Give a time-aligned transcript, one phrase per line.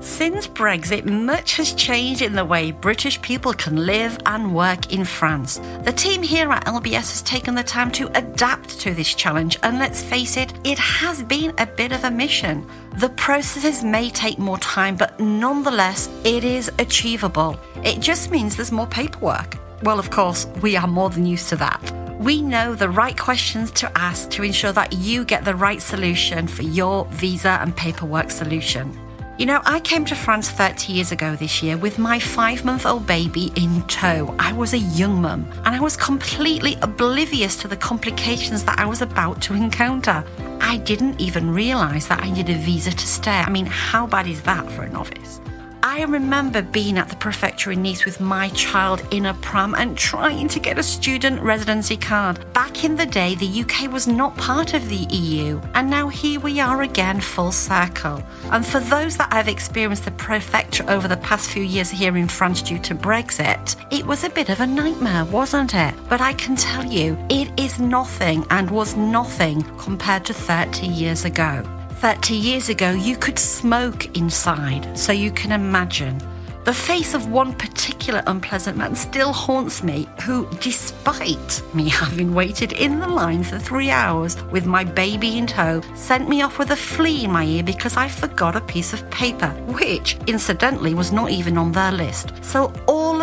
[0.00, 5.04] Since Brexit, much has changed in the way British people can live and work in
[5.04, 5.60] France.
[5.82, 9.80] The team here at LBS has taken the time to adapt to this challenge, and
[9.80, 12.64] let's face it, it has been a bit of a mission.
[12.98, 17.58] The processes may take more time, but nonetheless, it is achievable.
[17.82, 19.58] It just means there's more paperwork.
[19.82, 21.80] Well, of course, we are more than used to that.
[22.20, 26.46] We know the right questions to ask to ensure that you get the right solution
[26.46, 28.96] for your visa and paperwork solution.
[29.38, 32.84] You know, I came to France 30 years ago this year with my five month
[32.84, 34.34] old baby in tow.
[34.36, 38.84] I was a young mum and I was completely oblivious to the complications that I
[38.84, 40.24] was about to encounter.
[40.60, 43.30] I didn't even realise that I needed a visa to stay.
[43.30, 45.40] I mean, how bad is that for a novice?
[45.82, 49.96] I remember being at the prefecture in Nice with my child in a pram and
[49.96, 52.52] trying to get a student residency card.
[52.52, 56.40] Back in the day, the UK was not part of the EU, and now here
[56.40, 58.22] we are again, full circle.
[58.50, 62.28] And for those that have experienced the prefecture over the past few years here in
[62.28, 65.94] France due to Brexit, it was a bit of a nightmare, wasn't it?
[66.08, 71.24] But I can tell you, it is nothing and was nothing compared to 30 years
[71.24, 71.77] ago.
[72.00, 76.16] 30 years ago, you could smoke inside, so you can imagine.
[76.64, 82.72] The face of one particular unpleasant man still haunts me, who, despite me having waited
[82.74, 86.70] in the line for three hours with my baby in tow, sent me off with
[86.70, 91.10] a flea in my ear because I forgot a piece of paper, which, incidentally, was
[91.10, 92.32] not even on their list.
[92.44, 92.72] So,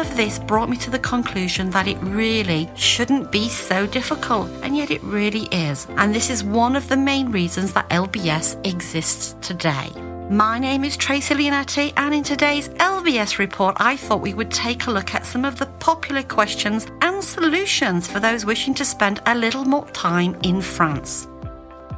[0.05, 4.75] of this brought me to the conclusion that it really shouldn't be so difficult, and
[4.75, 5.87] yet it really is.
[5.97, 9.89] And this is one of the main reasons that LBS exists today.
[10.29, 14.87] My name is Tracy Leonetti, and in today's LBS report, I thought we would take
[14.87, 19.21] a look at some of the popular questions and solutions for those wishing to spend
[19.25, 21.27] a little more time in France.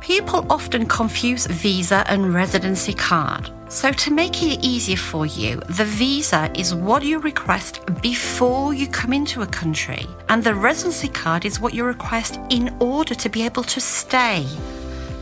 [0.08, 3.52] People often confuse visa and residency card.
[3.67, 8.88] So, to make it easier for you, the visa is what you request before you
[8.88, 13.28] come into a country, and the residency card is what you request in order to
[13.28, 14.47] be able to stay.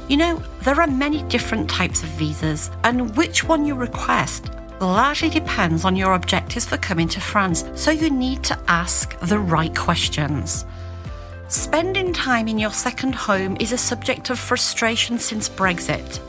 [0.08, 5.32] You know, there are many different types of visas, and which one you request largely
[5.32, 9.76] depends on your objectives for coming to France, so you need to ask the right
[9.76, 10.64] questions.
[11.48, 16.20] Spending time in your second home is a subject of frustration since Brexit.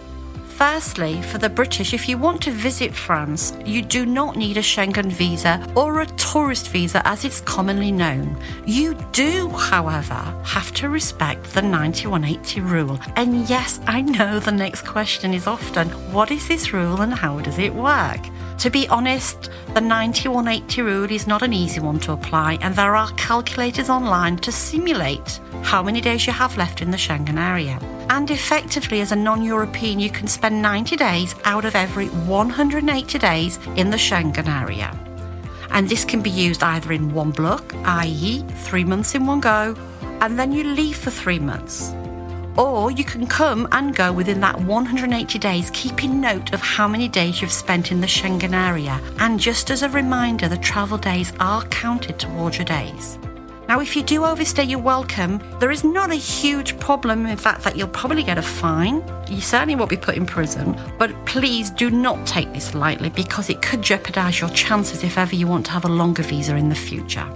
[0.45, 4.63] Firstly, for the British, if you want to visit France, you do not need a
[4.63, 8.37] Schengen visa or a tourist visa as it's commonly known.
[8.67, 13.01] You do, however, have to respect the 9180 rule.
[13.17, 17.41] And yes, I know the next question is often what is this rule and how
[17.41, 18.21] does it work?
[18.59, 22.97] To be honest, the 9180 rule is not an easy one to apply, and there
[22.97, 27.79] are calculators online to simulate how many days you have left in the Schengen area.
[28.09, 33.19] And effectively, as a non European, you can spend 90 days out of every 180
[33.19, 34.99] days in the Schengen area.
[35.71, 39.77] And this can be used either in one block, i.e., three months in one go,
[40.23, 41.93] and then you leave for three months.
[42.57, 47.07] Or you can come and go within that 180 days, keeping note of how many
[47.07, 49.01] days you've spent in the Schengen area.
[49.19, 53.19] And just as a reminder, the travel days are counted towards your days.
[53.69, 57.63] Now, if you do overstay your welcome, there is not a huge problem, in fact,
[57.65, 59.03] that you'll probably get a fine.
[59.29, 63.51] You certainly won't be put in prison, but please do not take this lightly because
[63.51, 66.69] it could jeopardise your chances if ever you want to have a longer visa in
[66.69, 67.29] the future.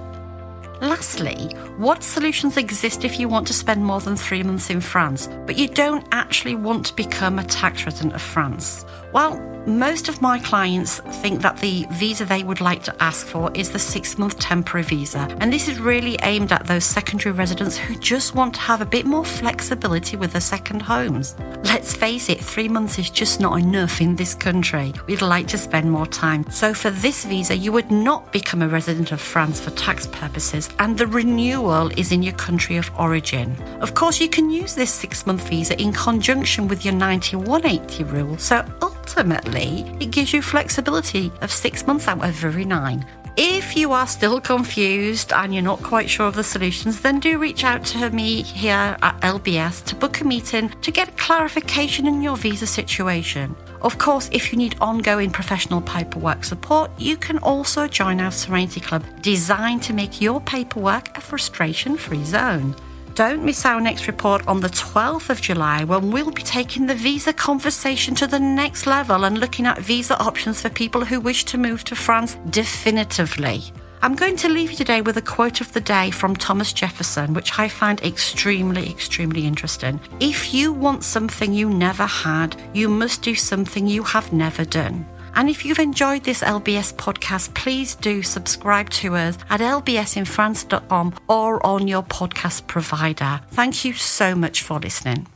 [0.80, 5.28] Lastly, what solutions exist if you want to spend more than three months in France,
[5.44, 8.86] but you don't actually want to become a tax resident of France?
[9.12, 13.50] Well, most of my clients think that the visa they would like to ask for
[13.54, 17.76] is the six month temporary visa, and this is really aimed at those secondary residents
[17.76, 21.36] who just want to have a bit more flexibility with their second homes.
[21.62, 24.94] Let's face it, three months is just not enough in this country.
[25.06, 26.48] We'd like to spend more time.
[26.50, 30.70] So, for this visa, you would not become a resident of France for tax purposes,
[30.78, 33.60] and the renewal is in your country of origin.
[33.80, 38.38] Of course, you can use this six month visa in conjunction with your 9180 rule,
[38.38, 38.64] so
[39.10, 43.04] ultimately, it gives you flexibility of six months out of every nine.
[43.36, 47.38] If you are still confused and you're not quite sure of the solutions, then do
[47.38, 52.22] reach out to me here at LBS to book a meeting to get clarification in
[52.22, 53.56] your visa situation.
[53.82, 58.80] Of course, if you need ongoing professional paperwork support, you can also join our Serenity
[58.80, 62.76] Club designed to make your paperwork a frustration free zone.
[63.20, 66.94] Don't miss our next report on the 12th of July when we'll be taking the
[66.94, 71.44] visa conversation to the next level and looking at visa options for people who wish
[71.44, 73.62] to move to France definitively.
[74.00, 77.34] I'm going to leave you today with a quote of the day from Thomas Jefferson,
[77.34, 80.00] which I find extremely, extremely interesting.
[80.18, 85.06] If you want something you never had, you must do something you have never done.
[85.34, 91.64] And if you've enjoyed this LBS podcast, please do subscribe to us at lbsinfrance.com or
[91.64, 93.40] on your podcast provider.
[93.50, 95.26] Thank you so much for listening.